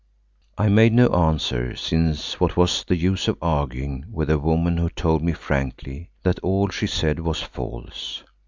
[0.57, 4.89] I made no answer, since what was the use of arguing with a woman who
[4.89, 8.23] told me frankly that all she said was false.